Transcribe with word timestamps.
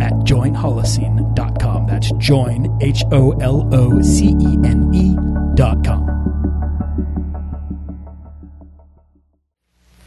at 0.00 0.12
joinholocene.com. 0.12 1.86
That's 1.86 2.10
join, 2.18 2.78
H 2.82 3.02
O 3.12 3.32
L 3.40 3.68
O 3.72 4.00
C 4.02 4.28
E 4.28 4.58
N 4.64 4.90
E.com. 4.94 6.10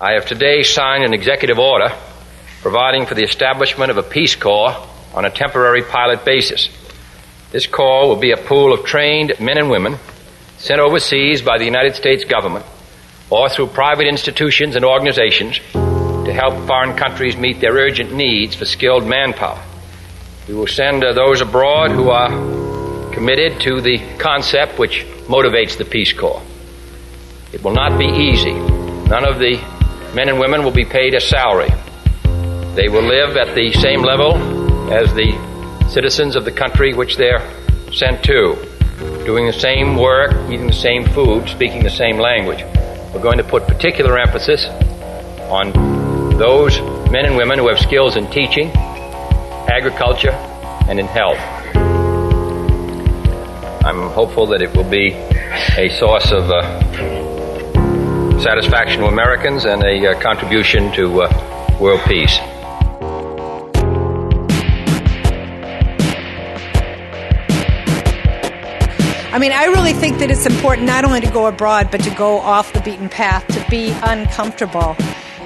I 0.02 0.14
have 0.14 0.26
today 0.26 0.64
signed 0.64 1.06
an 1.06 1.14
executive 1.14 1.60
order 1.60 1.96
providing 2.62 3.06
for 3.06 3.16
the 3.16 3.24
establishment 3.24 3.92
of 3.92 3.98
a 3.98 4.04
Peace 4.04 4.36
Corps 4.36 4.76
on 5.14 5.26
a 5.26 5.30
temporary 5.30 5.84
pilot 5.84 6.26
basis. 6.26 6.70
This 7.52 7.68
Corps 7.68 8.08
will 8.08 8.18
be 8.18 8.32
a 8.32 8.38
pool 8.38 8.74
of 8.74 8.84
trained 8.86 9.34
men 9.40 9.58
and 9.58 9.70
women 9.70 9.98
sent 10.58 10.82
overseas 10.82 11.42
by 11.42 11.58
the 11.58 11.66
United 11.66 11.96
States 11.96 12.26
government 12.26 12.66
or 13.30 13.50
through 13.50 13.68
private 13.68 14.08
institutions 14.08 14.76
and 14.76 14.84
organizations 14.84 15.60
to 15.74 16.34
help 16.34 16.68
foreign 16.68 16.96
countries 16.96 17.38
meet 17.38 17.60
their 17.60 17.74
urgent 17.74 18.14
needs 18.14 18.56
for 18.56 18.66
skilled 18.66 19.06
manpower. 19.06 19.62
We 20.48 20.54
will 20.54 20.68
send 20.68 21.06
uh, 21.06 21.14
those 21.14 21.40
abroad 21.40 21.92
who 21.92 22.10
are 22.10 23.14
committed 23.14 23.62
to 23.62 23.80
the 23.80 24.00
concept 24.18 24.78
which 24.78 25.06
motivates 25.28 25.78
the 25.78 25.86
Peace 25.86 26.12
Corps. 26.12 26.42
It 27.54 27.64
will 27.64 27.72
not 27.72 27.98
be 27.98 28.08
easy. 28.08 28.52
None 28.52 29.26
of 29.26 29.40
the 29.40 29.56
men 30.14 30.28
and 30.28 30.40
women 30.40 30.64
will 30.64 30.72
be 30.72 30.84
paid 30.84 31.14
a 31.14 31.22
salary. 31.22 31.70
They 32.76 32.90
will 32.90 33.04
live 33.04 33.38
at 33.38 33.56
the 33.56 33.72
same 33.74 34.02
level 34.02 34.36
as 34.92 35.14
the 35.14 35.32
citizens 35.90 36.36
of 36.36 36.44
the 36.44 36.52
country 36.52 36.94
which 36.94 37.16
they're 37.16 37.42
sent 37.94 38.24
to, 38.24 38.58
doing 39.26 39.46
the 39.46 39.54
same 39.54 39.96
work, 39.96 40.34
eating 40.52 40.68
the 40.68 40.74
same 40.74 41.06
food, 41.06 41.48
speaking 41.48 41.84
the 41.84 41.90
same 41.90 42.18
language. 42.18 42.64
We're 43.14 43.22
going 43.22 43.38
to 43.38 43.44
put 43.44 43.66
particular 43.68 44.20
emphasis 44.20 44.66
on 45.50 45.72
those 46.38 46.82
men 47.12 47.26
and 47.26 47.38
women 47.38 47.60
who 47.60 47.70
have 47.70 47.80
skills 47.80 48.18
in 48.18 48.30
teaching, 48.30 48.72
agriculture, 49.68 50.32
and 50.88 51.00
in 51.00 51.08
health. 51.08 51.40
I'm 53.86 54.10
hopeful 54.12 54.46
that 54.48 54.62
it 54.62 54.76
will 54.76 54.90
be 54.90 55.12
a 55.78 55.90
source 56.00 56.32
of 56.32 56.50
uh, 56.50 56.80
satisfaction 58.40 59.02
to 59.02 59.08
Americans 59.08 59.66
and 59.66 59.84
a 59.84 60.12
uh, 60.12 60.20
contribution 60.20 60.92
to 60.94 61.24
uh, 61.24 61.78
world 61.80 62.02
peace. 62.08 62.40
I 69.34 69.40
mean, 69.40 69.52
I 69.52 69.66
really 69.66 69.94
think 69.94 70.20
that 70.20 70.30
it's 70.30 70.46
important 70.46 70.86
not 70.86 71.06
only 71.06 71.20
to 71.22 71.32
go 71.32 71.48
abroad, 71.48 71.90
but 71.90 72.02
to 72.04 72.12
go 72.12 72.40
off 72.40 72.72
the 72.72 72.82
beaten 72.82 73.10
path, 73.10 73.48
to 73.48 73.66
be 73.70 73.90
uncomfortable. 74.04 74.96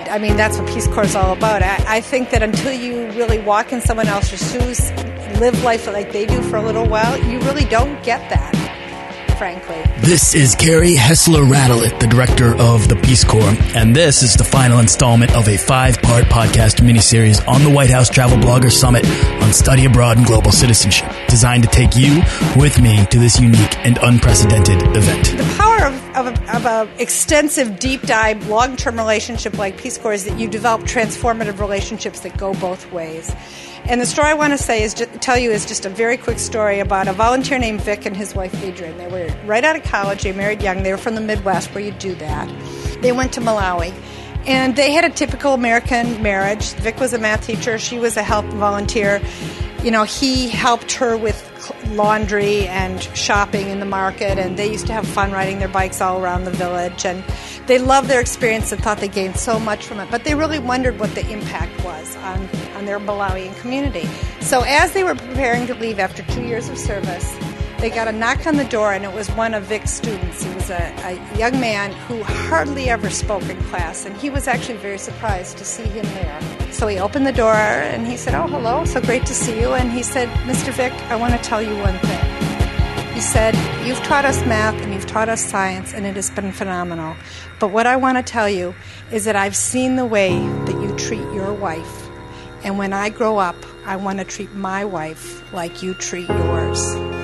I 0.09 0.19
mean, 0.19 0.38
that's 0.38 0.58
what 0.58 0.67
Peace 0.67 0.88
Corps 0.88 1.05
is 1.05 1.16
all 1.16 1.33
about. 1.33 1.61
I, 1.61 1.97
I 1.97 2.02
think 2.02 2.30
that 2.31 2.44
until 2.44 2.73
you 2.73 3.09
really 3.11 3.39
walk 3.39 3.72
in 3.72 3.81
someone 3.81 4.08
else's 4.08 4.52
shoes, 4.52 4.91
live 5.39 5.64
life 5.64 5.88
like 5.88 6.11
they 6.11 6.25
do 6.25 6.41
for 6.44 6.58
a 6.58 6.61
little 6.61 6.88
while, 6.88 7.17
you 7.23 7.39
really 7.41 7.66
don't 7.66 8.03
get 8.03 8.30
that 8.30 8.58
frankly. 9.38 9.75
This 9.99 10.33
is 10.33 10.55
Carrie 10.55 10.95
Hessler 10.95 11.44
Radelet, 11.44 11.99
the 11.99 12.08
director 12.08 12.55
of 12.58 12.88
the 12.88 12.95
Peace 12.95 13.23
Corps, 13.23 13.55
and 13.75 13.95
this 13.95 14.23
is 14.23 14.33
the 14.33 14.43
final 14.43 14.80
installment 14.80 15.36
of 15.36 15.48
a 15.48 15.58
five 15.58 16.02
part 16.02 16.26
podcast 16.26 16.77
miniseries 16.77 17.48
on 17.48 17.64
the 17.64 17.70
White 17.70 17.92
House 17.92 18.09
Travel 18.09 18.37
Blogger 18.37 18.71
Summit 18.71 19.05
on 19.43 19.53
study 19.53 19.86
abroad 19.86 20.17
and 20.17 20.26
global 20.26 20.52
citizenship, 20.52 21.11
designed 21.30 21.64
to 21.64 21.70
take 21.70 21.95
you 21.95 22.21
with 22.55 22.82
me 22.82 23.05
to 23.08 23.20
this 23.20 23.39
unique 23.39 23.77
and 23.86 23.99
unprecedented 24.02 24.82
event. 24.95 25.67
Of, 26.17 26.26
a, 26.26 26.55
of 26.55 26.66
a 26.66 26.89
extensive, 27.00 27.78
deep 27.78 28.02
dive, 28.02 28.48
long 28.48 28.76
term 28.76 28.98
relationship 28.98 29.55
like 29.60 29.78
Peace 29.78 30.00
Corps 30.00 30.14
is 30.14 30.26
that 30.26 30.39
you 30.39 30.48
develop 30.48 30.82
transformative 30.82 31.60
relationships 31.60 32.22
that 32.22 32.36
go 32.36 32.55
both 32.55 32.92
ways. 32.92 33.32
And 33.86 34.02
the 34.02 34.05
story 34.08 34.30
I 34.30 34.33
want 34.33 34.52
to 34.54 34.58
say 34.58 34.82
is 34.82 34.95
tell 34.95 35.38
you 35.38 35.52
is 35.52 35.67
just 35.67 35.86
a 35.86 35.89
very 35.89 36.17
quick 36.17 36.39
story 36.39 36.80
about 36.80 37.08
a 37.08 37.14
volunteer 37.14 37.60
named 37.60 37.82
Vic 37.82 38.08
and 38.08 38.17
his 38.17 38.33
wife 38.33 38.52
Adrian. 38.64 38.98
They 38.98 39.08
were 39.08 39.32
right 39.45 39.64
out 39.64 39.76
of 39.76 39.83
college. 39.83 40.23
They 40.23 40.33
married 40.33 40.64
young. 40.64 40.82
They 40.82 40.92
were 40.92 40.98
from 40.98 41.14
the 41.14 41.22
Midwest 41.22 41.73
where 41.76 41.83
you 41.83 41.92
do 41.92 42.16
that. 42.16 42.52
They 43.04 43.11
went 43.11 43.33
to 43.33 43.39
Malawi. 43.39 43.94
And 44.48 44.76
they 44.76 44.94
had 44.94 45.06
a 45.06 45.10
typical 45.10 45.54
American 45.54 46.23
marriage. 46.23 46.73
Vic 46.73 47.00
was 47.00 47.14
a 47.14 47.20
math 47.20 47.45
teacher. 47.45 47.77
She 47.77 48.00
was 48.00 48.17
a 48.17 48.23
help 48.23 48.45
volunteer. 48.45 49.22
You 49.83 49.92
know, 49.92 50.04
he 50.04 50.50
helped 50.50 50.94
her 50.94 51.16
with 51.16 51.46
laundry 51.89 52.67
and 52.67 53.02
shopping 53.16 53.70
in 53.70 53.80
the 53.80 53.86
market, 53.86 54.38
and 54.38 54.58
they 54.58 54.72
used 54.72 54.88
to 54.88 54.94
have 54.94 55.08
fun 55.08 55.32
riding 55.32 55.60
their 55.60 55.67
bikes 55.67 56.02
all 56.02 56.22
around 56.22 56.44
the 56.44 56.52
village. 56.52 57.05
And 57.05 57.23
they 57.67 57.80
loved 57.80 58.10
their 58.10 58.22
experience 58.22 58.72
and 58.72 58.82
thought 58.82 59.00
they 59.00 59.08
gained 59.08 59.38
so 59.38 59.60
much 59.60 59.86
from 59.86 60.00
it, 60.00 60.10
but 60.10 60.23
they 60.23 60.36
really 60.36 60.60
wondered 60.60 61.00
what 61.00 61.14
the 61.16 61.30
impact 61.30 61.83
was 61.83 62.16
on, 62.17 62.50
on 62.76 62.86
their 62.86 63.00
Malawian 63.00 63.56
community. 63.60 64.08
So 64.39 64.64
as 64.66 64.94
they 64.94 65.04
were 65.04 65.16
preparing 65.16 65.67
to 65.67 65.73
leave 65.76 66.00
after 66.00 66.23
two 66.23 66.44
years 66.44 66.70
of 66.70 66.77
service, 66.77 67.38
they 67.80 67.89
got 67.92 68.08
a 68.08 68.11
knock 68.11 68.48
on 68.48 68.55
the 68.55 68.65
door, 68.65 68.93
and 68.93 69.05
it 69.05 69.14
was 69.14 69.30
one 69.32 69.54
of 69.54 69.64
Vic's 69.64 69.92
students. 69.92 70.43
He 70.43 70.54
was 70.55 70.70
a, 70.70 70.93
a, 71.04 71.38
young 71.38 71.60
man 71.60 71.92
who 71.92 72.23
hardly 72.23 72.89
ever 72.89 73.10
spoke 73.10 73.43
in 73.43 73.61
class, 73.65 74.05
and 74.05 74.17
he 74.17 74.30
was 74.30 74.48
actually 74.48 74.77
very 74.77 74.98
surprised 74.98 75.58
to 75.60 75.65
see 75.65 75.83
him 75.83 76.05
there. 76.05 76.71
So 76.71 76.88
he 76.88 76.98
opened 76.98 77.27
the 77.27 77.32
door 77.32 77.54
and 77.54 78.08
he 78.08 78.17
said, 78.17 78.33
Oh, 78.33 78.48
hello, 78.48 78.83
so 78.86 78.99
great 79.02 79.26
to 79.27 79.33
see 79.33 79.60
you. 79.60 79.73
And 79.73 79.92
he 79.92 80.04
said, 80.04 80.27
Mr. 80.48 80.73
Vic, 80.73 80.92
I 81.10 81.15
want 81.15 81.33
to 81.33 81.39
tell 81.39 81.61
you 81.61 81.76
one 81.77 81.98
thing. 81.99 83.14
He 83.14 83.21
said, 83.21 83.55
You've 83.86 83.99
taught 83.99 84.26
us 84.26 84.44
math 84.45 84.76
and 84.82 84.94
you've 84.94 85.08
taught 85.08 85.30
us 85.30 85.45
science, 85.45 85.94
and 85.94 86.05
it 86.05 86.15
has 86.15 86.32
been 86.32 86.52
phenomenal. 86.52 87.15
But 87.59 87.70
what 87.70 87.86
I 87.86 87.95
want 87.95 88.17
to 88.17 88.23
tell 88.23 88.49
you 88.49 88.73
is 89.11 89.26
that 89.26 89.36
I've 89.36 89.55
seen 89.55 89.95
the 89.95 90.05
way 90.05 90.38
that 90.38 90.82
you 90.82 90.95
treat 90.98 91.33
your 91.33 91.54
wife. 91.54 92.09
And 92.64 92.77
when 92.77 92.92
I 92.92 93.09
grow 93.09 93.38
up, 93.38 93.55
I 93.86 93.95
want 93.95 94.17
to 94.20 94.26
treat 94.26 94.54
my 94.54 94.83
wife 94.83 95.54
like 95.54 95.83
you 95.83 95.94
treat 95.94 96.27
yours. 96.27 97.17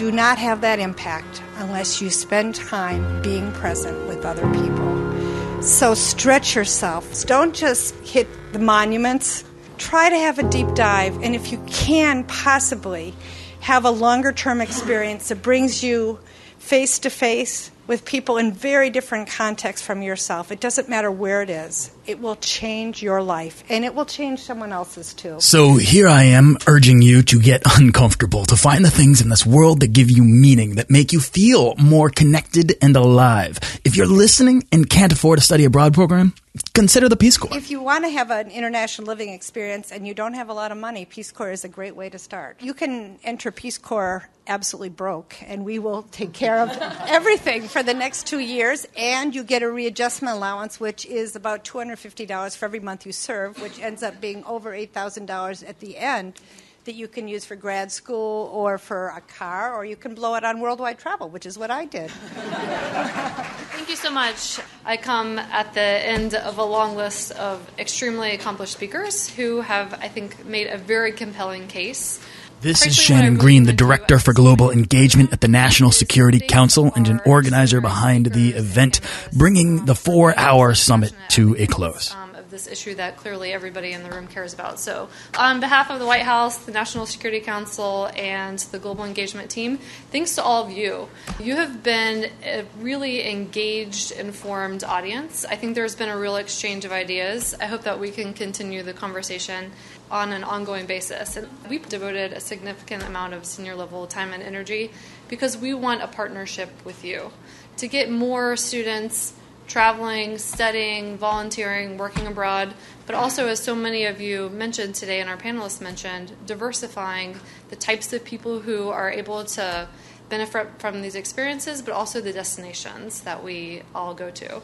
Do 0.00 0.10
not 0.10 0.38
have 0.38 0.62
that 0.62 0.78
impact 0.78 1.42
unless 1.56 2.00
you 2.00 2.08
spend 2.08 2.54
time 2.54 3.20
being 3.20 3.52
present 3.52 4.08
with 4.08 4.24
other 4.24 4.50
people. 4.54 5.62
So 5.62 5.92
stretch 5.92 6.56
yourself. 6.56 7.26
Don't 7.26 7.54
just 7.54 7.94
hit 7.96 8.26
the 8.54 8.58
monuments. 8.58 9.44
Try 9.76 10.08
to 10.08 10.16
have 10.16 10.38
a 10.38 10.48
deep 10.48 10.74
dive, 10.74 11.22
and 11.22 11.34
if 11.34 11.52
you 11.52 11.62
can 11.66 12.24
possibly 12.24 13.12
have 13.60 13.84
a 13.84 13.90
longer 13.90 14.32
term 14.32 14.62
experience 14.62 15.28
that 15.28 15.42
brings 15.42 15.82
you 15.82 16.18
face 16.58 16.98
to 17.00 17.10
face 17.10 17.70
with 17.90 18.04
people 18.04 18.36
in 18.36 18.52
very 18.52 18.88
different 18.88 19.28
contexts 19.28 19.84
from 19.84 20.00
yourself. 20.00 20.52
It 20.52 20.60
doesn't 20.60 20.88
matter 20.88 21.10
where 21.10 21.42
it 21.42 21.50
is, 21.50 21.90
it 22.06 22.20
will 22.20 22.36
change 22.36 23.02
your 23.02 23.20
life 23.20 23.64
and 23.68 23.84
it 23.84 23.96
will 23.96 24.04
change 24.04 24.38
someone 24.38 24.70
else's 24.70 25.12
too. 25.12 25.40
So 25.40 25.74
here 25.74 26.06
I 26.06 26.22
am 26.38 26.56
urging 26.68 27.02
you 27.02 27.24
to 27.24 27.40
get 27.40 27.62
uncomfortable, 27.80 28.44
to 28.44 28.54
find 28.54 28.84
the 28.84 28.92
things 28.92 29.20
in 29.20 29.28
this 29.28 29.44
world 29.44 29.80
that 29.80 29.92
give 29.92 30.08
you 30.08 30.22
meaning, 30.22 30.76
that 30.76 30.88
make 30.88 31.12
you 31.12 31.18
feel 31.18 31.74
more 31.78 32.10
connected 32.10 32.74
and 32.80 32.94
alive. 32.94 33.58
If 33.82 33.96
you're 33.96 34.06
listening 34.06 34.64
and 34.72 34.88
can't 34.88 35.12
afford 35.12 35.38
a 35.38 35.42
study 35.42 35.64
abroad 35.64 35.94
program, 35.94 36.34
consider 36.74 37.08
the 37.08 37.16
Peace 37.16 37.38
Corps. 37.38 37.56
If 37.56 37.70
you 37.70 37.82
want 37.82 38.04
to 38.04 38.10
have 38.10 38.30
an 38.30 38.50
international 38.50 39.06
living 39.06 39.30
experience 39.30 39.90
and 39.90 40.06
you 40.06 40.12
don't 40.12 40.34
have 40.34 40.48
a 40.50 40.52
lot 40.52 40.70
of 40.70 40.78
money, 40.78 41.06
Peace 41.06 41.32
Corps 41.32 41.50
is 41.50 41.64
a 41.64 41.68
great 41.68 41.96
way 41.96 42.10
to 42.10 42.18
start. 42.18 42.60
You 42.60 42.74
can 42.74 43.18
enter 43.24 43.50
Peace 43.50 43.78
Corps 43.78 44.28
absolutely 44.46 44.90
broke, 44.90 45.36
and 45.46 45.64
we 45.64 45.78
will 45.78 46.02
take 46.02 46.32
care 46.32 46.60
of 46.60 46.70
everything 47.06 47.68
for 47.68 47.82
the 47.82 47.94
next 47.94 48.26
two 48.26 48.40
years. 48.40 48.86
And 48.98 49.34
you 49.34 49.44
get 49.44 49.62
a 49.62 49.70
readjustment 49.70 50.36
allowance, 50.36 50.78
which 50.78 51.06
is 51.06 51.34
about 51.34 51.64
$250 51.64 52.56
for 52.56 52.64
every 52.66 52.80
month 52.80 53.06
you 53.06 53.12
serve, 53.12 53.60
which 53.62 53.80
ends 53.80 54.02
up 54.02 54.20
being 54.20 54.44
over 54.44 54.72
$8,000 54.72 55.68
at 55.68 55.80
the 55.80 55.96
end 55.96 56.38
that 56.84 56.94
you 56.94 57.08
can 57.08 57.28
use 57.28 57.44
for 57.44 57.56
grad 57.56 57.92
school 57.92 58.50
or 58.52 58.78
for 58.78 59.08
a 59.08 59.20
car, 59.20 59.74
or 59.74 59.84
you 59.84 59.96
can 59.96 60.14
blow 60.14 60.34
it 60.34 60.44
on 60.44 60.60
worldwide 60.60 60.98
travel, 60.98 61.28
which 61.28 61.46
is 61.46 61.58
what 61.58 61.70
I 61.70 61.84
did. 61.84 62.10
Thank 62.10 63.88
you 63.88 63.96
so 63.96 64.10
much. 64.10 64.60
I 64.84 64.96
come 64.96 65.38
at 65.38 65.74
the 65.74 65.80
end 65.80 66.34
of 66.34 66.58
a 66.58 66.64
long 66.64 66.96
list 66.96 67.32
of 67.32 67.70
extremely 67.78 68.32
accomplished 68.32 68.72
speakers 68.72 69.28
who 69.28 69.60
have, 69.60 69.94
I 69.94 70.08
think, 70.08 70.44
made 70.44 70.68
a 70.68 70.78
very 70.78 71.12
compelling 71.12 71.68
case 71.68 72.20
this 72.60 72.84
is 72.84 72.94
Shannon 72.94 73.38
Green, 73.38 73.62
the 73.62 73.72
Director 73.72 74.18
for 74.18 74.34
Global 74.34 74.70
Engagement 74.70 75.32
at 75.32 75.40
the 75.40 75.48
National 75.48 75.90
Security 75.90 76.40
Council 76.40 76.92
and 76.94 77.08
an 77.08 77.18
organizer 77.24 77.80
behind 77.80 78.26
the 78.26 78.50
event, 78.50 79.00
bringing 79.32 79.86
the 79.86 79.94
four 79.94 80.38
hour 80.38 80.74
summit 80.74 81.14
to 81.30 81.56
a 81.58 81.66
close. 81.66 82.14
Um, 82.14 82.29
This 82.50 82.66
issue 82.66 82.96
that 82.96 83.16
clearly 83.16 83.52
everybody 83.52 83.92
in 83.92 84.02
the 84.02 84.10
room 84.10 84.26
cares 84.26 84.52
about. 84.52 84.80
So, 84.80 85.08
on 85.38 85.60
behalf 85.60 85.88
of 85.88 86.00
the 86.00 86.06
White 86.06 86.22
House, 86.22 86.58
the 86.58 86.72
National 86.72 87.06
Security 87.06 87.40
Council, 87.40 88.10
and 88.16 88.58
the 88.58 88.80
Global 88.80 89.04
Engagement 89.04 89.50
Team, 89.50 89.78
thanks 90.10 90.34
to 90.34 90.42
all 90.42 90.64
of 90.64 90.72
you. 90.72 91.08
You 91.38 91.54
have 91.54 91.84
been 91.84 92.32
a 92.44 92.64
really 92.80 93.30
engaged, 93.30 94.10
informed 94.10 94.82
audience. 94.82 95.44
I 95.44 95.54
think 95.54 95.76
there's 95.76 95.94
been 95.94 96.08
a 96.08 96.18
real 96.18 96.36
exchange 96.36 96.84
of 96.84 96.90
ideas. 96.90 97.54
I 97.60 97.66
hope 97.66 97.82
that 97.82 98.00
we 98.00 98.10
can 98.10 98.34
continue 98.34 98.82
the 98.82 98.94
conversation 98.94 99.70
on 100.10 100.32
an 100.32 100.42
ongoing 100.42 100.86
basis. 100.86 101.36
And 101.36 101.48
we've 101.68 101.88
devoted 101.88 102.32
a 102.32 102.40
significant 102.40 103.04
amount 103.04 103.32
of 103.32 103.44
senior 103.44 103.76
level 103.76 104.08
time 104.08 104.32
and 104.32 104.42
energy 104.42 104.90
because 105.28 105.56
we 105.56 105.72
want 105.72 106.02
a 106.02 106.08
partnership 106.08 106.70
with 106.84 107.04
you 107.04 107.30
to 107.76 107.86
get 107.86 108.10
more 108.10 108.56
students 108.56 109.34
traveling, 109.70 110.36
studying, 110.36 111.16
volunteering, 111.16 111.96
working 111.96 112.26
abroad, 112.26 112.74
but 113.06 113.14
also, 113.14 113.46
as 113.46 113.60
so 113.60 113.74
many 113.74 114.04
of 114.04 114.20
you 114.20 114.48
mentioned 114.50 114.96
today 114.96 115.20
and 115.20 115.30
our 115.30 115.36
panelists 115.36 115.80
mentioned, 115.80 116.32
diversifying 116.44 117.38
the 117.68 117.76
types 117.76 118.12
of 118.12 118.24
people 118.24 118.58
who 118.58 118.88
are 118.88 119.10
able 119.10 119.44
to 119.44 119.88
benefit 120.28 120.68
from 120.78 121.02
these 121.02 121.14
experiences, 121.14 121.82
but 121.82 121.94
also 121.94 122.20
the 122.20 122.32
destinations 122.32 123.20
that 123.20 123.44
we 123.44 123.82
all 123.94 124.12
go 124.12 124.28
to. 124.30 124.60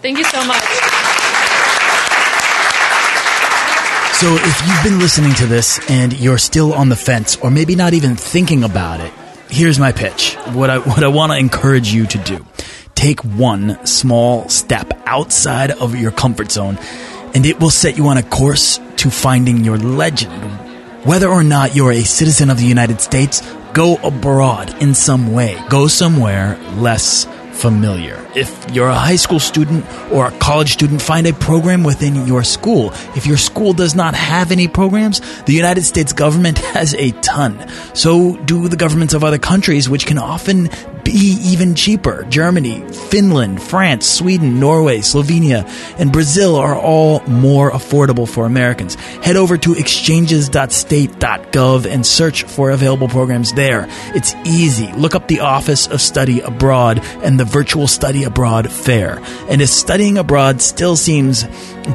Thank 0.00 0.16
you 0.16 0.24
so 0.24 0.42
much. 0.46 0.62
So, 4.14 4.34
if 4.40 4.66
you've 4.66 4.82
been 4.82 4.98
listening 4.98 5.34
to 5.34 5.46
this 5.46 5.78
and 5.90 6.18
you're 6.18 6.38
still 6.38 6.72
on 6.72 6.88
the 6.88 6.96
fence, 6.96 7.36
or 7.36 7.50
maybe 7.50 7.76
not 7.76 7.92
even 7.92 8.16
thinking 8.16 8.64
about 8.64 9.00
it, 9.00 9.12
here's 9.50 9.78
my 9.78 9.92
pitch. 9.92 10.34
What 10.54 10.70
I, 10.70 10.78
what 10.88 11.04
I 11.04 11.08
want 11.08 11.32
to 11.32 11.38
encourage 11.38 11.92
you 11.92 12.06
to 12.06 12.18
do 12.18 12.46
take 12.96 13.20
one 13.20 13.78
small 13.86 14.48
step 14.48 14.92
outside 15.06 15.70
of 15.70 15.94
your 15.94 16.10
comfort 16.10 16.50
zone, 16.50 16.78
and 17.34 17.46
it 17.46 17.60
will 17.60 17.70
set 17.70 17.96
you 17.96 18.08
on 18.08 18.16
a 18.16 18.22
course 18.24 18.80
to 18.96 19.10
finding 19.10 19.62
your 19.62 19.78
legend. 19.78 20.32
Whether 21.04 21.28
or 21.28 21.44
not 21.44 21.76
you're 21.76 21.92
a 21.92 22.02
citizen 22.02 22.50
of 22.50 22.58
the 22.58 22.64
United 22.64 23.00
States, 23.00 23.42
go 23.72 23.96
abroad 23.96 24.82
in 24.82 24.94
some 24.94 25.32
way. 25.32 25.62
Go 25.68 25.86
somewhere 25.86 26.58
less 26.78 27.26
familiar. 27.52 28.26
If 28.34 28.70
you're 28.70 28.88
a 28.88 28.94
high 28.94 29.16
school 29.16 29.40
student 29.40 29.84
or 30.12 30.26
a 30.26 30.38
college 30.38 30.72
student, 30.72 31.00
find 31.00 31.26
a 31.26 31.32
program 31.32 31.84
within 31.84 32.26
your 32.26 32.42
school. 32.44 32.92
If 33.14 33.26
your 33.26 33.36
school 33.36 33.72
does 33.72 33.94
not 33.94 34.14
have 34.14 34.52
any 34.52 34.68
programs, 34.68 35.20
the 35.44 35.54
United 35.54 35.84
States 35.84 36.12
government 36.12 36.58
has 36.74 36.94
a 36.94 37.12
ton. 37.22 37.68
So 37.94 38.36
do 38.44 38.68
the 38.68 38.76
governments 38.76 39.14
of 39.14 39.24
other 39.24 39.38
countries, 39.38 39.88
which 39.88 40.06
can 40.06 40.18
often 40.18 40.68
be 41.06 41.38
even 41.40 41.74
cheaper. 41.76 42.24
Germany, 42.24 42.80
Finland, 43.10 43.62
France, 43.62 44.08
Sweden, 44.08 44.58
Norway, 44.58 44.98
Slovenia, 44.98 45.64
and 46.00 46.12
Brazil 46.12 46.56
are 46.56 46.76
all 46.76 47.20
more 47.20 47.70
affordable 47.70 48.28
for 48.28 48.44
Americans. 48.44 48.96
Head 48.96 49.36
over 49.36 49.56
to 49.58 49.74
exchanges.state.gov 49.74 51.86
and 51.86 52.04
search 52.04 52.42
for 52.42 52.70
available 52.70 53.06
programs 53.08 53.52
there. 53.52 53.86
It's 54.14 54.34
easy. 54.44 54.92
Look 54.94 55.14
up 55.14 55.28
the 55.28 55.38
Office 55.40 55.86
of 55.86 56.00
Study 56.00 56.40
Abroad 56.40 56.98
and 57.22 57.38
the 57.38 57.44
Virtual 57.44 57.86
Study 57.86 58.24
Abroad 58.24 58.72
Fair. 58.72 59.22
And 59.48 59.62
if 59.62 59.68
studying 59.68 60.18
abroad 60.18 60.60
still 60.60 60.96
seems 60.96 61.44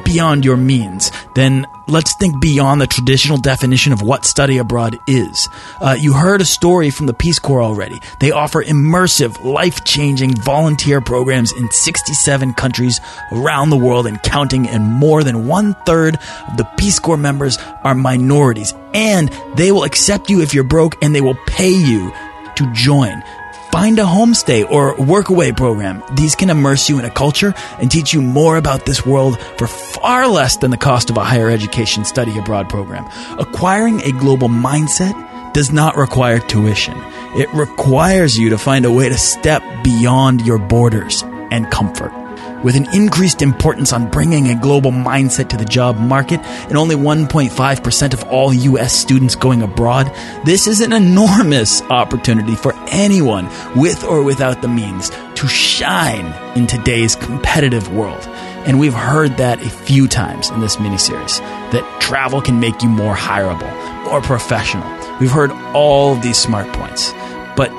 beyond 0.06 0.46
your 0.46 0.56
means, 0.56 1.12
then 1.36 1.68
let's 1.88 2.13
think 2.16 2.39
beyond 2.39 2.81
the 2.81 2.88
traditional 2.88 3.38
definition 3.38 3.94
of 3.94 4.01
what 4.01 4.25
study 4.25 4.57
abroad 4.57 5.00
is. 5.07 5.48
Uh, 5.80 5.95
you 5.98 6.13
heard 6.13 6.42
a 6.42 6.45
story 6.45 6.89
from 6.89 7.06
the 7.06 7.13
Peace 7.13 7.39
Corps 7.39 7.62
already. 7.62 8.01
They 8.19 8.31
offer 8.31 8.63
immersive, 8.63 9.44
life 9.44 9.83
changing 9.83 10.36
volunteer 10.36 11.01
programs 11.01 11.51
in 11.51 11.69
67 11.69 12.54
countries 12.54 13.00
around 13.31 13.69
the 13.69 13.78
world 13.78 14.07
and 14.07 14.22
counting, 14.24 14.68
and 14.68 14.83
more 14.83 15.24
than 15.24 15.48
one 15.48 15.75
third 15.86 16.18
of 16.48 16.57
the 16.57 16.69
Peace 16.78 17.00
Corps 17.00 17.18
members 17.18 17.57
are 17.83 17.95
minorities. 17.95 18.74
And 18.94 19.30
they 19.56 19.72
will 19.72 19.83
accept 19.83 20.30
you 20.30 20.42
if 20.42 20.54
you're 20.54 20.63
broke 20.63 21.01
and 21.04 21.16
they 21.16 21.22
will 21.22 21.38
pay 21.48 21.72
you 21.72 22.12
to 22.56 22.72
join. 22.74 23.24
Find 23.71 23.97
a 24.00 24.03
homestay 24.03 24.69
or 24.69 24.95
workaway 24.97 25.56
program. 25.56 26.03
These 26.13 26.35
can 26.35 26.50
immerse 26.50 26.89
you 26.89 27.00
in 27.00 27.06
a 27.06 27.09
culture 27.09 27.53
and 27.79 27.89
teach 27.89 28.13
you 28.13 28.21
more 28.21 28.57
about 28.57 28.85
this 28.85 29.06
world 29.06 29.39
for 29.57 29.65
far 29.65 30.27
less 30.27 30.57
than 30.57 30.71
the 30.71 30.77
cost 30.77 31.09
of 31.09 31.18
a 31.18 31.23
higher 31.23 31.50
education 31.50 32.03
study 32.03 32.38
abroad 32.38 32.69
program. 32.69 33.09
Acquiring 33.39 34.01
a 34.01 34.12
global 34.12 34.50
mindset 34.50 35.13
does 35.53 35.71
not 35.71 35.95
require 35.95 36.39
tuition. 36.39 36.95
It 37.35 37.51
requires 37.53 38.38
you 38.38 38.50
to 38.50 38.57
find 38.57 38.83
a 38.83 38.91
way 38.91 39.07
to 39.07 39.18
step 39.18 39.63
beyond 39.83 40.45
your 40.45 40.57
borders 40.57 41.23
and 41.50 41.71
comfort. 41.71 42.20
With 42.63 42.75
an 42.75 42.94
increased 42.94 43.42
importance 43.42 43.92
on 43.92 44.12
bringing 44.12 44.50
a 44.50 44.56
global 44.56 44.92
mindset 44.92 45.50
to 45.50 45.58
the 45.58 45.66
job 45.66 45.98
market 45.98 46.40
and 46.42 46.78
only 46.78 46.96
1.5% 46.96 48.13
of 48.13 48.24
all 48.25 48.54
U.S. 48.54 48.94
students 48.94 49.36
going 49.36 49.63
abroad, 49.63 50.13
this 50.46 50.68
is 50.68 50.80
an 50.80 50.94
enormous 50.94 51.81
opportunity 51.84 52.56
for 52.56 52.74
anyone 52.90 53.50
with 53.75 54.04
or 54.04 54.22
without 54.22 54.62
the 54.62 54.68
means 54.68 55.10
to 55.36 55.48
shine 55.48 56.34
in 56.56 56.68
today's 56.68 57.16
competitive 57.16 57.92
world. 57.96 58.22
And 58.68 58.80
we've 58.80 58.94
heard 58.94 59.38
that 59.38 59.66
a 59.66 59.69
few 59.69 60.07
times 60.07 60.52
in 60.52 60.60
this 60.60 60.75
miniseries 60.75 61.40
that 61.72 62.02
travel 62.02 62.42
can 62.42 62.60
make 62.60 62.84
you 62.84 62.90
more 62.90 63.16
hireable, 63.16 64.04
more 64.06 64.22
professional. 64.22 64.88
We've 65.19 65.31
heard 65.31 65.52
all 65.74 66.14
these 66.14 66.38
smart 66.38 66.72
points. 66.74 67.12
But 67.56 67.72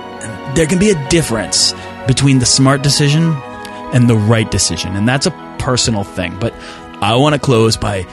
there 0.56 0.67
can 0.67 0.81
be 0.81 0.90
a 0.90 1.08
difference 1.08 1.73
between 2.08 2.40
the 2.40 2.46
smart 2.46 2.82
decision 2.82 3.37
and 3.92 4.08
the 4.08 4.16
right 4.16 4.50
decision. 4.50 4.96
And 4.96 5.08
that's 5.08 5.26
a 5.26 5.56
personal 5.58 6.04
thing. 6.04 6.38
But 6.38 6.54
I 7.02 7.16
want 7.16 7.34
to 7.34 7.40
close 7.40 7.76
by 7.76 8.06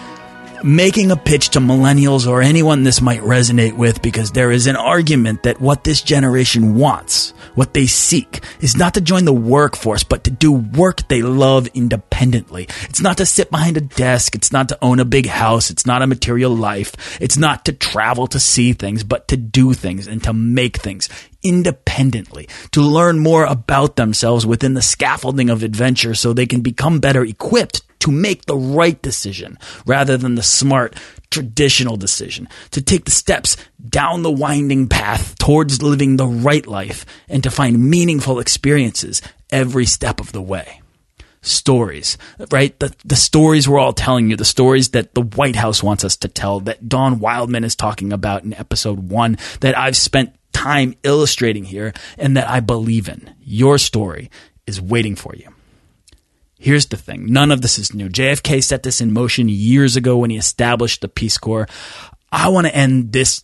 making 0.64 1.12
a 1.12 1.16
pitch 1.16 1.50
to 1.50 1.60
millennials 1.60 2.28
or 2.28 2.42
anyone 2.42 2.84
this 2.84 3.02
might 3.02 3.22
resonate 3.22 3.74
with 3.74 4.02
because 4.02 4.32
there 4.32 4.52
is 4.52 4.68
an 4.68 4.76
argument 4.76 5.44
that 5.44 5.62
what 5.62 5.84
this 5.84 6.02
generation 6.02 6.76
wants, 6.76 7.32
what 7.56 7.74
they 7.74 7.86
seek, 7.86 8.42
is 8.60 8.76
not 8.76 8.94
to 8.94 9.02
join 9.02 9.26
the 9.26 9.34
workforce, 9.34 10.04
but 10.04 10.24
to 10.26 10.32
do 10.32 10.52
work 10.52 11.08
they 11.08 11.22
love 11.22 11.68
independently. 11.68 12.68
It's 12.84 13.02
not 13.02 13.18
to 13.18 13.26
sit 13.26 13.52
behind 13.52 13.78
a 13.78 13.82
desk. 13.82 14.36
It's 14.36 14.52
not 14.52 14.70
to 14.70 14.78
own 14.82 15.00
a 15.00 15.06
big 15.06 15.28
house. 15.28 15.70
It's 15.70 15.86
not 15.86 16.02
a 16.02 16.08
material 16.08 16.54
life. 16.54 17.22
It's 17.22 17.38
not 17.38 17.66
to 17.66 17.74
travel 17.74 18.28
to 18.28 18.40
see 18.40 18.74
things, 18.74 19.04
but 19.04 19.28
to 19.30 19.38
do 19.38 19.74
things 19.74 20.08
and 20.08 20.22
to 20.24 20.34
make 20.34 20.78
things 20.78 21.10
independently, 21.44 22.48
to 22.72 22.82
learn 22.82 23.20
more 23.20 23.46
about 23.46 23.96
themselves 23.96 24.46
within 24.46 24.74
the 24.74 24.82
scaffolding 24.82 25.50
of 25.50 25.64
adventure 25.64 26.16
so 26.16 26.34
they 26.34 26.46
can 26.46 26.62
become 26.62 27.00
better 27.00 27.24
equipped 27.24 27.82
to 28.00 28.12
make 28.12 28.46
the 28.46 28.56
right 28.56 29.02
decision 29.02 29.58
rather 29.86 30.18
than 30.18 30.36
the 30.36 30.44
smart 30.44 30.96
traditional 31.30 31.98
decision, 31.98 32.48
to 32.72 32.82
take 32.82 33.06
the 33.06 33.12
steps 33.12 33.56
down 33.88 34.24
the 34.24 34.32
winding 34.32 34.88
path 34.88 35.38
towards 35.38 35.82
living 35.82 36.18
the 36.18 36.28
right 36.28 36.66
life 36.66 37.06
and 37.28 37.44
to 37.44 37.52
find 37.52 37.90
meaningful 37.90 38.40
experiences 38.40 39.22
every 39.52 39.86
step 39.86 40.20
of 40.20 40.32
the 40.32 40.42
way. 40.42 40.82
Stories, 41.42 42.18
right? 42.52 42.78
The, 42.80 42.94
the 43.06 43.16
stories 43.16 43.70
we're 43.70 43.80
all 43.80 43.94
telling 43.94 44.30
you, 44.30 44.36
the 44.36 44.44
stories 44.44 44.90
that 44.90 45.14
the 45.14 45.22
White 45.22 45.56
House 45.56 45.82
wants 45.82 46.04
us 46.04 46.18
to 46.18 46.28
tell, 46.28 46.60
that 46.62 46.90
Don 46.90 47.20
Wildman 47.20 47.64
is 47.64 47.76
talking 47.76 48.12
about 48.12 48.44
in 48.44 48.54
episode 48.54 49.10
one, 49.10 49.38
that 49.62 49.78
I've 49.78 49.96
spent 49.96 50.34
time 50.60 50.94
illustrating 51.04 51.64
here 51.64 51.94
and 52.18 52.36
that 52.36 52.50
I 52.50 52.60
believe 52.60 53.08
in. 53.08 53.34
Your 53.40 53.78
story 53.78 54.30
is 54.68 54.82
waiting 54.82 55.16
for 55.16 55.34
you. 55.36 55.48
Here's 56.60 56.88
the 56.88 56.98
thing 56.98 57.28
none 57.28 57.52
of 57.52 57.62
this 57.62 57.80
is 57.80 57.94
new. 57.94 58.10
JFK 58.10 58.62
set 58.62 58.84
this 58.84 59.00
in 59.00 59.14
motion 59.14 59.48
years 59.48 59.96
ago 59.96 60.18
when 60.18 60.30
he 60.30 60.38
established 60.38 61.00
the 61.02 61.08
Peace 61.08 61.38
Corps. 61.38 61.68
I 62.32 62.50
want 62.50 62.68
to 62.68 62.76
end 62.76 63.14
this 63.14 63.44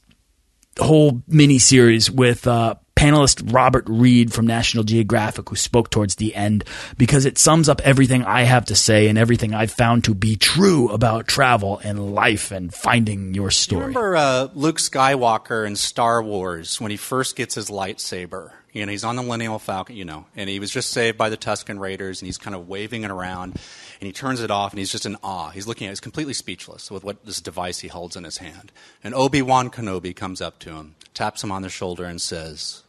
whole 0.77 1.23
mini 1.27 1.57
series 1.57 2.11
with 2.11 2.45
uh, 2.45 2.75
panelist 2.95 3.53
Robert 3.53 3.85
Reid 3.87 4.33
from 4.33 4.47
National 4.47 4.83
Geographic, 4.83 5.49
who 5.49 5.55
spoke 5.55 5.89
towards 5.89 6.15
the 6.15 6.33
end, 6.33 6.63
because 6.97 7.25
it 7.25 7.37
sums 7.37 7.69
up 7.69 7.81
everything 7.81 8.23
I 8.23 8.43
have 8.43 8.65
to 8.65 8.75
say 8.75 9.07
and 9.07 9.17
everything 9.17 9.53
I've 9.53 9.71
found 9.71 10.05
to 10.05 10.13
be 10.13 10.35
true 10.35 10.89
about 10.89 11.27
travel 11.27 11.79
and 11.83 12.15
life 12.15 12.51
and 12.51 12.73
finding 12.73 13.33
your 13.33 13.51
story. 13.51 13.81
You 13.81 13.87
remember 13.87 14.15
uh, 14.15 14.47
Luke 14.53 14.77
Skywalker 14.77 15.67
in 15.67 15.75
Star 15.75 16.23
Wars 16.23 16.79
when 16.79 16.91
he 16.91 16.97
first 16.97 17.35
gets 17.35 17.55
his 17.55 17.69
lightsaber? 17.69 18.51
You 18.71 18.85
know, 18.85 18.91
he's 18.91 19.05
on 19.05 19.15
the 19.15 19.23
Millennium 19.23 19.57
Falcon, 19.59 19.95
you 19.95 20.03
know, 20.03 20.25
and 20.35 20.49
he 20.49 20.59
was 20.59 20.69
just 20.69 20.91
saved 20.91 21.17
by 21.17 21.29
the 21.29 21.37
Tusken 21.37 21.79
Raiders, 21.79 22.21
and 22.21 22.27
he's 22.27 22.37
kind 22.37 22.53
of 22.53 22.67
waving 22.67 23.03
it 23.05 23.11
around, 23.11 23.53
and 23.53 24.07
he 24.07 24.11
turns 24.11 24.41
it 24.41 24.51
off, 24.51 24.73
and 24.73 24.79
he's 24.79 24.91
just 24.91 25.05
in 25.05 25.15
awe. 25.23 25.49
He's 25.49 25.65
looking 25.65 25.87
at 25.87 25.91
it, 25.91 25.93
he's 25.93 25.99
completely 26.01 26.33
speechless 26.33 26.91
with 26.91 27.05
what 27.05 27.25
this 27.25 27.39
device 27.39 27.79
he 27.79 27.87
holds 27.87 28.17
in 28.17 28.25
his 28.25 28.39
hand. 28.39 28.73
And 29.01 29.15
Obi 29.15 29.41
Wan 29.41 29.69
Kenobi 29.69 30.13
comes 30.13 30.41
up 30.41 30.59
to 30.59 30.71
him, 30.71 30.95
taps 31.13 31.41
him 31.41 31.53
on 31.53 31.61
the 31.61 31.69
shoulder, 31.69 32.03
and 32.03 32.21
says, 32.21 32.83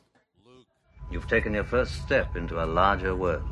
you've 1.17 1.27
taken 1.27 1.55
your 1.55 1.65
first 1.65 2.03
step 2.03 2.37
into 2.37 2.63
a 2.63 2.67
larger 2.67 3.17
world. 3.17 3.43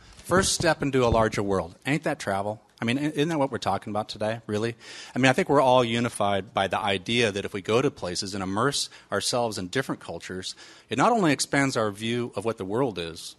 First 0.00 0.52
step 0.52 0.82
into 0.82 1.06
a 1.06 1.10
larger 1.10 1.40
world. 1.40 1.76
Ain't 1.86 2.02
that 2.02 2.18
travel? 2.18 2.60
I 2.80 2.84
mean, 2.84 2.98
isn't 2.98 3.28
that 3.28 3.38
what 3.38 3.52
we're 3.52 3.58
talking 3.58 3.92
about 3.92 4.08
today, 4.08 4.40
really? 4.48 4.74
I 5.14 5.20
mean, 5.20 5.30
I 5.30 5.32
think 5.32 5.48
we're 5.48 5.60
all 5.60 5.84
unified 5.84 6.52
by 6.52 6.66
the 6.66 6.80
idea 6.80 7.30
that 7.30 7.44
if 7.44 7.54
we 7.54 7.62
go 7.62 7.80
to 7.82 7.88
places 7.92 8.34
and 8.34 8.42
immerse 8.42 8.90
ourselves 9.12 9.58
in 9.58 9.68
different 9.68 10.00
cultures, 10.00 10.56
it 10.90 10.98
not 10.98 11.12
only 11.12 11.32
expands 11.32 11.76
our 11.76 11.92
view 11.92 12.32
of 12.34 12.44
what 12.44 12.58
the 12.58 12.64
world 12.64 12.98
is, 12.98 13.36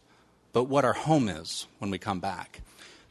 but 0.54 0.70
what 0.70 0.86
our 0.86 0.94
home 0.94 1.28
is 1.28 1.68
when 1.80 1.92
we 1.92 1.98
come 1.98 2.22
back. 2.22 2.62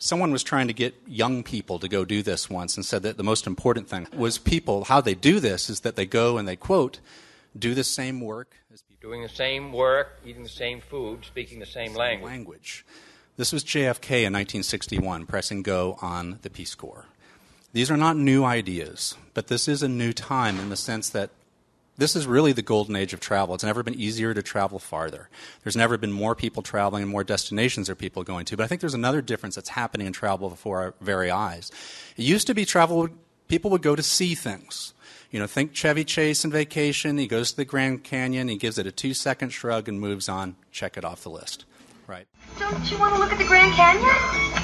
someone 0.03 0.33
was 0.33 0.43
trying 0.43 0.67
to 0.67 0.73
get 0.73 0.95
young 1.07 1.45
people 1.45 1.79
to 1.79 1.89
go 1.89 2.05
do 2.05 2.23
this 2.23 2.51
once 2.51 2.77
and 2.77 2.85
said 2.85 3.05
that 3.05 3.17
the 3.17 3.23
most 3.23 3.47
important 3.47 3.89
thing 3.89 4.07
was 4.12 4.37
people, 4.37 4.85
how 4.85 5.01
they 5.01 5.15
do 5.15 5.39
this 5.39 5.71
is 5.71 5.81
that 5.81 5.95
they 5.95 6.05
go 6.05 6.39
and 6.39 6.49
they 6.49 6.57
quote, 6.57 6.99
do 7.59 7.75
the 7.75 7.85
same 7.85 8.21
work 8.21 8.54
as 8.73 8.82
people. 8.82 9.11
Doing 9.11 9.23
the 9.23 9.28
same 9.28 9.73
work, 9.73 10.21
eating 10.25 10.42
the 10.42 10.49
same 10.49 10.80
food, 10.80 11.25
speaking 11.25 11.59
the 11.59 11.66
same 11.66 11.94
language. 11.94 12.30
language. 12.30 12.87
This 13.37 13.52
was 13.52 13.64
JFK 13.64 14.25
in 14.25 14.32
1961 14.32 15.26
pressing 15.26 15.62
go 15.62 15.99
on 16.02 16.38
the 16.42 16.50
Peace 16.50 16.75
Corps. 16.75 17.06
These 17.73 17.90
are 17.90 17.97
not 17.97 18.16
new 18.16 18.44
ideas, 18.44 19.16
but 19.32 19.47
this 19.47 19.66
is 19.66 19.82
a 19.82 19.88
new 19.88 20.12
time 20.12 20.59
in 20.59 20.68
the 20.68 20.76
sense 20.76 21.09
that 21.11 21.30
this 21.97 22.16
is 22.16 22.26
really 22.26 22.52
the 22.52 22.62
golden 22.62 22.97
age 22.97 23.12
of 23.12 23.21
travel. 23.21 23.54
It's 23.54 23.64
never 23.64 23.82
been 23.82 23.94
easier 23.94 24.35
to 24.35 24.42
travel 24.42 24.78
farther. 24.78 25.28
There's 25.62 25.76
never 25.76 25.99
been 25.99 26.12
more 26.12 26.35
people 26.35 26.62
traveling 26.62 27.02
and 27.02 27.12
more 27.12 27.25
destinations 27.25 27.88
are 27.90 27.94
people 27.94 28.25
going 28.25 28.44
to. 28.47 28.56
But 28.56 28.64
I 28.64 28.66
think 28.66 28.80
there's 28.80 28.94
another 28.94 29.23
difference 29.23 29.54
that's 29.54 29.71
happening 29.71 30.06
in 30.06 30.12
travel 30.12 30.49
before 30.49 30.80
our 30.80 30.94
very 31.00 31.30
eyes. 31.30 31.71
It 32.16 32.25
used 32.25 32.47
to 32.47 32.54
be 32.54 32.64
travel, 32.64 33.09
people 33.49 33.71
would 33.71 33.83
go 33.83 33.97
to 33.97 34.03
see 34.03 34.35
things. 34.35 34.95
You 35.31 35.41
know, 35.41 35.47
think 35.47 35.73
Chevy 35.73 36.05
Chase 36.05 36.45
and 36.45 36.53
vacation. 36.53 37.19
He 37.19 37.27
goes 37.27 37.53
to 37.53 37.57
the 37.57 37.65
Grand 37.65 38.05
Canyon, 38.05 38.49
he 38.49 38.57
gives 38.57 38.79
it 38.79 38.87
a 38.87 38.93
two 38.93 39.15
second 39.15 39.51
shrug 39.51 39.89
and 39.89 40.01
moves 40.01 40.29
on. 40.29 40.57
Check 40.71 40.97
it 40.97 41.05
off 41.05 41.23
the 41.23 41.31
list. 41.31 41.65
Right. 42.07 42.27
Don't 42.59 42.91
you 42.91 42.99
want 42.99 43.15
to 43.15 43.21
look 43.21 43.33
at 43.33 43.39
the 43.39 43.47
Grand 43.47 43.73
Canyon? 43.73 44.63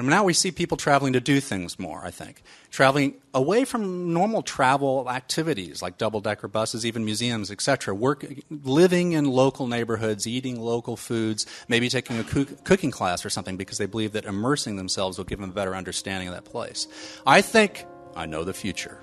And 0.00 0.10
now 0.10 0.24
we 0.24 0.32
see 0.32 0.50
people 0.50 0.76
traveling 0.76 1.12
to 1.12 1.20
do 1.20 1.40
things 1.40 1.78
more, 1.78 2.02
I 2.04 2.10
think. 2.10 2.42
Traveling 2.70 3.14
away 3.34 3.64
from 3.64 4.12
normal 4.12 4.42
travel 4.42 5.10
activities 5.10 5.82
like 5.82 5.98
double 5.98 6.20
decker 6.20 6.48
buses, 6.48 6.86
even 6.86 7.04
museums, 7.04 7.50
etc. 7.50 7.94
Work, 7.94 8.24
living 8.50 9.12
in 9.12 9.26
local 9.26 9.66
neighborhoods, 9.66 10.26
eating 10.26 10.60
local 10.60 10.96
foods, 10.96 11.46
maybe 11.68 11.88
taking 11.88 12.18
a 12.18 12.24
cook, 12.24 12.64
cooking 12.64 12.90
class 12.90 13.24
or 13.24 13.30
something 13.30 13.56
because 13.56 13.78
they 13.78 13.86
believe 13.86 14.12
that 14.12 14.24
immersing 14.24 14.76
themselves 14.76 15.18
will 15.18 15.24
give 15.24 15.38
them 15.38 15.50
a 15.50 15.52
better 15.52 15.76
understanding 15.76 16.28
of 16.28 16.34
that 16.34 16.44
place. 16.44 16.86
I 17.26 17.42
think 17.42 17.84
I 18.16 18.26
know 18.26 18.44
the 18.44 18.54
future 18.54 19.00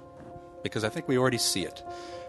because 0.63 0.83
I 0.83 0.89
think 0.89 1.07
we 1.07 1.17
already 1.17 1.37
see 1.37 1.63
it. 1.63 1.83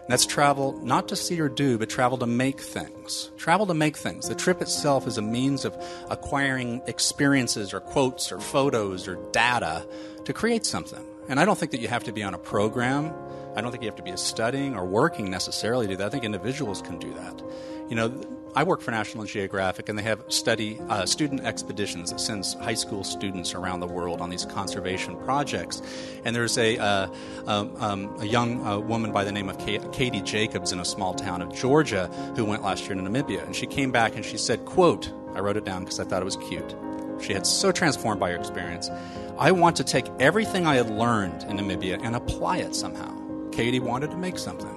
That's 0.09 0.25
travel 0.25 0.79
not 0.83 1.07
to 1.09 1.15
see 1.15 1.39
or 1.39 1.49
do, 1.49 1.77
but 1.77 1.87
travel 1.87 2.17
to 2.17 2.25
make 2.25 2.59
things. 2.59 3.29
Travel 3.37 3.67
to 3.67 3.75
make 3.75 3.95
things. 3.95 4.27
The 4.27 4.33
trip 4.33 4.59
itself 4.59 5.05
is 5.05 5.19
a 5.19 5.21
means 5.21 5.65
of 5.65 5.77
acquiring 6.09 6.81
experiences 6.87 7.75
or 7.75 7.79
quotes 7.79 8.31
or 8.31 8.39
photos 8.39 9.07
or 9.07 9.19
data 9.31 9.87
to 10.25 10.33
create 10.33 10.65
something. 10.65 11.05
And 11.27 11.39
I 11.39 11.45
don't 11.45 11.59
think 11.59 11.73
that 11.73 11.79
you 11.79 11.87
have 11.89 12.05
to 12.05 12.11
be 12.11 12.23
on 12.23 12.33
a 12.33 12.39
program. 12.39 13.13
I 13.55 13.61
don't 13.61 13.69
think 13.69 13.83
you 13.83 13.87
have 13.87 13.97
to 13.97 14.03
be 14.03 14.17
studying 14.17 14.75
or 14.75 14.83
working 14.83 15.29
necessarily 15.29 15.85
to 15.85 15.93
do 15.93 15.97
that. 15.97 16.07
I 16.07 16.09
think 16.09 16.23
individuals 16.23 16.81
can 16.81 16.97
do 16.97 17.13
that. 17.13 17.43
You 17.87 17.95
know, 17.95 18.38
I 18.55 18.63
work 18.63 18.81
for 18.81 18.91
National 18.91 19.25
Geographic, 19.25 19.89
and 19.89 19.97
they 19.97 20.03
have 20.03 20.23
study 20.27 20.79
uh, 20.89 21.05
student 21.05 21.41
expeditions 21.41 22.11
that 22.11 22.19
sends 22.19 22.55
high 22.55 22.73
school 22.73 23.03
students 23.03 23.53
around 23.53 23.79
the 23.79 23.87
world 23.87 24.21
on 24.21 24.29
these 24.29 24.45
conservation 24.45 25.15
projects. 25.17 25.81
And 26.25 26.35
there's 26.35 26.57
a 26.57 26.77
uh, 26.77 27.07
um, 27.45 27.75
um, 27.77 28.15
a 28.19 28.25
young 28.25 28.65
uh, 28.65 28.79
woman 28.79 29.11
by 29.11 29.23
the 29.23 29.31
name 29.31 29.49
of 29.49 29.57
Katie 29.59 30.21
Jacobs 30.21 30.71
in 30.71 30.79
a 30.79 30.85
small 30.85 31.13
town 31.13 31.41
of 31.41 31.53
Georgia 31.53 32.07
who 32.35 32.43
went 32.43 32.63
last 32.63 32.85
year 32.85 32.95
to 32.95 33.01
Namibia, 33.01 33.45
and 33.45 33.55
she 33.55 33.67
came 33.67 33.91
back 33.91 34.15
and 34.15 34.25
she 34.25 34.37
said, 34.37 34.65
"quote 34.65 35.11
I 35.35 35.39
wrote 35.41 35.57
it 35.57 35.65
down 35.65 35.83
because 35.83 35.99
I 35.99 36.03
thought 36.03 36.21
it 36.21 36.25
was 36.25 36.37
cute." 36.37 36.75
She 37.21 37.33
had 37.33 37.45
so 37.45 37.71
transformed 37.71 38.19
by 38.19 38.31
her 38.31 38.37
experience. 38.37 38.89
I 39.37 39.51
want 39.51 39.75
to 39.77 39.83
take 39.83 40.07
everything 40.19 40.65
I 40.65 40.75
had 40.75 40.89
learned 40.89 41.43
in 41.43 41.57
Namibia 41.57 41.99
and 42.01 42.15
apply 42.15 42.57
it 42.57 42.75
somehow. 42.75 43.15
Katie 43.51 43.79
wanted 43.79 44.11
to 44.11 44.17
make 44.17 44.37
something. 44.37 44.75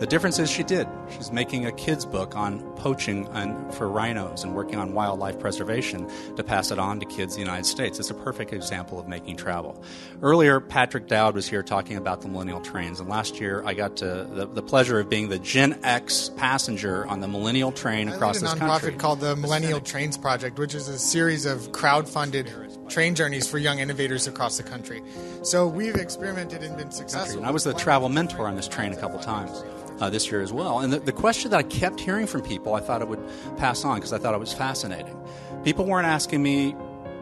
The 0.00 0.06
difference 0.06 0.38
is 0.38 0.50
she 0.50 0.62
did. 0.62 0.88
She's 1.10 1.30
making 1.30 1.66
a 1.66 1.72
kid's 1.72 2.06
book 2.06 2.34
on 2.34 2.62
poaching 2.76 3.28
and 3.32 3.74
for 3.74 3.86
rhinos 3.86 4.44
and 4.44 4.54
working 4.54 4.76
on 4.78 4.94
wildlife 4.94 5.38
preservation 5.38 6.10
to 6.36 6.42
pass 6.42 6.70
it 6.70 6.78
on 6.78 7.00
to 7.00 7.04
kids 7.04 7.34
in 7.34 7.40
the 7.40 7.44
United 7.44 7.66
States. 7.66 7.98
It's 7.98 8.08
a 8.08 8.14
perfect 8.14 8.54
example 8.54 8.98
of 8.98 9.08
making 9.08 9.36
travel. 9.36 9.84
Earlier, 10.22 10.58
Patrick 10.58 11.06
Dowd 11.06 11.34
was 11.34 11.46
here 11.46 11.62
talking 11.62 11.98
about 11.98 12.22
the 12.22 12.28
millennial 12.28 12.62
trains, 12.62 12.98
and 12.98 13.10
last 13.10 13.40
year 13.40 13.62
I 13.66 13.74
got 13.74 13.98
to 13.98 14.26
the, 14.32 14.46
the 14.46 14.62
pleasure 14.62 14.98
of 14.98 15.10
being 15.10 15.28
the 15.28 15.38
Gen 15.38 15.78
X 15.82 16.30
passenger 16.30 17.06
on 17.06 17.20
the 17.20 17.28
millennial 17.28 17.70
train 17.70 18.08
across 18.08 18.40
this 18.40 18.54
country. 18.54 18.68
a 18.68 18.70
nonprofit 18.70 18.98
called 18.98 19.20
the 19.20 19.36
Millennial 19.36 19.80
Trains 19.80 20.16
Project, 20.16 20.58
which 20.58 20.74
is 20.74 20.88
a 20.88 20.98
series 20.98 21.44
of 21.44 21.72
crowd-funded 21.72 22.50
train 22.88 23.14
journeys 23.14 23.46
for 23.46 23.58
young 23.58 23.80
innovators 23.80 24.26
across 24.26 24.56
the 24.56 24.62
country. 24.62 25.02
So 25.42 25.66
we've 25.66 25.96
experimented 25.96 26.62
and 26.62 26.74
been 26.78 26.90
successful. 26.90 27.36
And 27.36 27.46
I 27.46 27.50
was 27.50 27.64
the 27.64 27.74
travel 27.74 28.08
mentor 28.08 28.46
on 28.46 28.56
this 28.56 28.66
train 28.66 28.94
a 28.94 28.96
couple 28.96 29.18
times 29.18 29.62
uh, 30.00 30.10
this 30.10 30.30
year 30.30 30.40
as 30.40 30.52
well. 30.52 30.80
And 30.80 30.92
the, 30.92 30.98
the 30.98 31.12
question 31.12 31.50
that 31.50 31.58
I 31.58 31.62
kept 31.62 32.00
hearing 32.00 32.26
from 32.26 32.42
people, 32.42 32.74
I 32.74 32.80
thought 32.80 33.02
I 33.02 33.04
would 33.04 33.20
pass 33.56 33.84
on 33.84 33.96
because 33.96 34.12
I 34.12 34.18
thought 34.18 34.34
it 34.34 34.40
was 34.40 34.52
fascinating. 34.52 35.16
People 35.62 35.84
weren't 35.84 36.06
asking 36.06 36.42
me, 36.42 36.74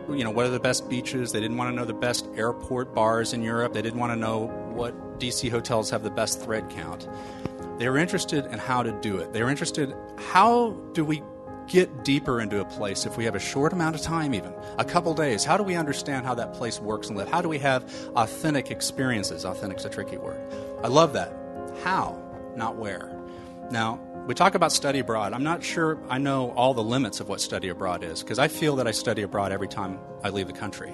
you 0.08 0.24
know, 0.24 0.30
what 0.30 0.46
are 0.46 0.50
the 0.50 0.60
best 0.60 0.88
beaches. 0.88 1.32
They 1.32 1.40
didn't 1.40 1.56
want 1.56 1.70
to 1.70 1.76
know 1.76 1.84
the 1.84 1.92
best 1.92 2.26
airport 2.36 2.94
bars 2.94 3.32
in 3.32 3.42
Europe. 3.42 3.72
They 3.72 3.82
didn't 3.82 3.98
want 3.98 4.12
to 4.12 4.16
know 4.16 4.46
what 4.72 5.18
DC 5.18 5.50
hotels 5.50 5.90
have 5.90 6.02
the 6.02 6.10
best 6.10 6.40
thread 6.40 6.70
count. 6.70 7.08
They 7.78 7.88
were 7.88 7.98
interested 7.98 8.46
in 8.46 8.58
how 8.58 8.82
to 8.82 8.92
do 8.92 9.18
it. 9.18 9.32
They 9.32 9.42
were 9.42 9.50
interested 9.50 9.94
how 10.16 10.70
do 10.92 11.04
we 11.04 11.22
get 11.68 12.02
deeper 12.02 12.40
into 12.40 12.60
a 12.60 12.64
place 12.64 13.04
if 13.04 13.18
we 13.18 13.24
have 13.24 13.34
a 13.34 13.40
short 13.40 13.74
amount 13.74 13.94
of 13.94 14.00
time 14.00 14.34
even 14.34 14.54
a 14.78 14.84
couple 14.84 15.12
days 15.12 15.44
how 15.44 15.54
do 15.54 15.62
we 15.62 15.76
understand 15.76 16.24
how 16.24 16.34
that 16.34 16.54
place 16.54 16.80
works 16.80 17.08
and 17.08 17.16
live 17.18 17.28
how 17.28 17.42
do 17.42 17.48
we 17.48 17.58
have 17.58 17.84
authentic 18.16 18.70
experiences 18.70 19.44
authentic's 19.44 19.84
a 19.84 19.90
tricky 19.90 20.16
word 20.16 20.40
i 20.82 20.88
love 20.88 21.12
that 21.12 21.30
how 21.84 22.18
not 22.58 22.76
where. 22.76 23.10
Now, 23.70 24.00
we 24.26 24.34
talk 24.34 24.54
about 24.54 24.72
study 24.72 24.98
abroad. 24.98 25.32
I'm 25.32 25.42
not 25.42 25.64
sure 25.64 25.98
I 26.10 26.18
know 26.18 26.50
all 26.50 26.74
the 26.74 26.82
limits 26.82 27.20
of 27.20 27.28
what 27.28 27.40
study 27.40 27.70
abroad 27.70 28.04
is 28.04 28.22
because 28.22 28.38
I 28.38 28.48
feel 28.48 28.76
that 28.76 28.86
I 28.86 28.90
study 28.90 29.22
abroad 29.22 29.52
every 29.52 29.68
time 29.68 29.98
I 30.22 30.28
leave 30.28 30.46
the 30.46 30.52
country. 30.52 30.92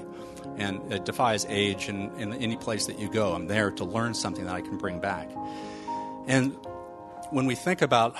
And 0.57 0.93
it 0.93 1.05
defies 1.05 1.45
age 1.49 1.89
and 1.89 2.17
in 2.21 2.33
any 2.35 2.57
place 2.57 2.87
that 2.87 2.99
you 3.01 3.11
go. 3.11 3.35
I'm 3.35 3.49
there 3.49 3.73
to 3.73 3.85
learn 3.85 4.15
something 4.15 4.45
that 4.45 4.55
I 4.55 4.61
can 4.61 4.79
bring 4.79 5.01
back. 5.01 5.29
And 6.29 6.57
when 7.31 7.47
we 7.47 7.57
think 7.57 7.83
about 7.83 8.15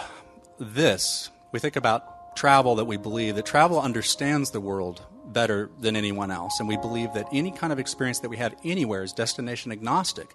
this, 0.59 1.31
we 1.53 1.61
think 1.61 1.77
about 1.77 2.37
travel 2.37 2.75
that 2.77 2.87
we 2.87 2.97
believe 2.97 3.37
that 3.37 3.47
travel 3.47 3.81
understands 3.81 4.51
the 4.51 4.61
world 4.61 5.01
better 5.27 5.71
than 5.81 5.95
anyone 5.95 6.31
else. 6.31 6.59
And 6.59 6.69
we 6.69 6.77
believe 6.77 7.13
that 7.15 7.29
any 7.33 7.53
kind 7.53 7.73
of 7.73 7.79
experience 7.79 8.19
that 8.21 8.29
we 8.29 8.37
have 8.37 8.55
anywhere 8.65 9.05
is 9.05 9.13
destination 9.13 9.71
agnostic, 9.71 10.29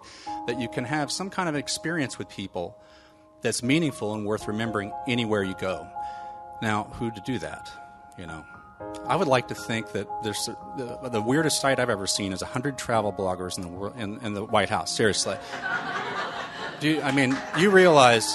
that 0.46 0.58
you 0.58 0.68
can 0.68 0.84
have 0.84 1.12
some 1.12 1.28
kind 1.28 1.48
of 1.48 1.54
experience 1.54 2.18
with 2.18 2.28
people 2.28 2.76
that's 3.42 3.62
meaningful 3.62 4.14
and 4.14 4.24
worth 4.26 4.48
remembering 4.48 4.92
anywhere 5.06 5.42
you 5.42 5.54
go. 5.54 5.86
Now, 6.62 6.84
who 6.94 7.10
to 7.10 7.20
do 7.20 7.38
that? 7.38 7.70
You 8.18 8.26
know, 8.26 8.44
I 9.06 9.16
would 9.16 9.28
like 9.28 9.48
to 9.48 9.54
think 9.54 9.92
that 9.92 10.06
there's 10.22 10.48
the, 10.76 11.08
the 11.10 11.22
weirdest 11.22 11.60
sight 11.60 11.78
I've 11.78 11.90
ever 11.90 12.06
seen 12.06 12.32
is 12.32 12.42
hundred 12.42 12.76
travel 12.76 13.12
bloggers 13.12 13.56
in 13.56 13.62
the 13.62 13.68
world 13.68 13.98
in, 13.98 14.18
in 14.18 14.34
the 14.34 14.44
White 14.44 14.68
House. 14.68 14.94
Seriously, 14.94 15.36
do 16.80 16.90
you, 16.90 17.02
I 17.02 17.12
mean 17.12 17.36
you 17.58 17.70
realize? 17.70 18.26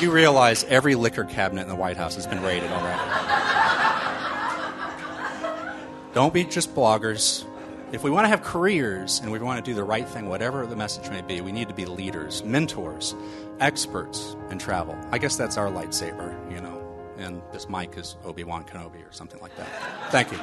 You 0.00 0.10
realize 0.10 0.64
every 0.64 0.96
liquor 0.96 1.24
cabinet 1.24 1.62
in 1.62 1.68
the 1.68 1.76
White 1.76 1.96
House 1.96 2.16
has 2.16 2.26
been 2.26 2.42
raided 2.42 2.70
already. 2.70 3.00
Don't 6.14 6.34
be 6.34 6.44
just 6.44 6.74
bloggers 6.74 7.44
if 7.94 8.02
we 8.02 8.10
want 8.10 8.24
to 8.24 8.28
have 8.28 8.42
careers 8.42 9.20
and 9.20 9.30
we 9.30 9.38
want 9.38 9.64
to 9.64 9.70
do 9.70 9.74
the 9.74 9.84
right 9.84 10.06
thing, 10.08 10.28
whatever 10.28 10.66
the 10.66 10.74
message 10.74 11.08
may 11.10 11.22
be, 11.22 11.40
we 11.40 11.52
need 11.52 11.68
to 11.68 11.74
be 11.74 11.86
leaders, 11.86 12.42
mentors, 12.42 13.14
experts 13.60 14.36
in 14.50 14.58
travel. 14.58 14.98
I 15.12 15.18
guess 15.18 15.36
that's 15.36 15.56
our 15.56 15.68
lightsaber, 15.70 16.34
you 16.52 16.60
know. 16.60 16.80
And 17.18 17.40
this 17.52 17.68
mic 17.68 17.96
is 17.96 18.16
Obi 18.24 18.42
Wan 18.42 18.64
Kenobi 18.64 19.08
or 19.08 19.12
something 19.12 19.40
like 19.40 19.56
that. 19.56 19.68
Thank 20.10 20.32
you. 20.32 20.38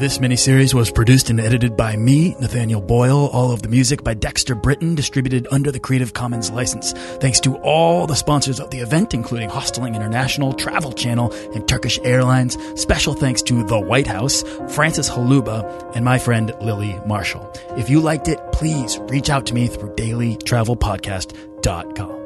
This 0.00 0.18
miniseries 0.18 0.72
was 0.72 0.90
produced 0.90 1.28
and 1.28 1.38
edited 1.38 1.76
by 1.76 1.94
me, 1.94 2.34
Nathaniel 2.40 2.80
Boyle. 2.80 3.28
All 3.34 3.52
of 3.52 3.60
the 3.60 3.68
music 3.68 4.02
by 4.02 4.14
Dexter 4.14 4.54
Britain, 4.54 4.94
distributed 4.94 5.46
under 5.50 5.70
the 5.70 5.78
Creative 5.78 6.14
Commons 6.14 6.50
license. 6.50 6.94
Thanks 7.18 7.38
to 7.40 7.56
all 7.56 8.06
the 8.06 8.14
sponsors 8.14 8.60
of 8.60 8.70
the 8.70 8.78
event, 8.78 9.12
including 9.12 9.50
Hostelling 9.50 9.94
International, 9.94 10.54
Travel 10.54 10.94
Channel, 10.94 11.34
and 11.54 11.68
Turkish 11.68 11.98
Airlines. 12.02 12.56
Special 12.80 13.12
thanks 13.12 13.42
to 13.42 13.62
The 13.62 13.78
White 13.78 14.06
House, 14.06 14.42
Francis 14.70 15.10
Haluba, 15.10 15.94
and 15.94 16.02
my 16.02 16.18
friend 16.18 16.54
Lily 16.62 16.98
Marshall. 17.04 17.52
If 17.76 17.90
you 17.90 18.00
liked 18.00 18.26
it, 18.26 18.40
please 18.52 18.96
reach 19.00 19.28
out 19.28 19.44
to 19.48 19.54
me 19.54 19.66
through 19.66 19.94
dailytravelpodcast.com. 19.96 22.19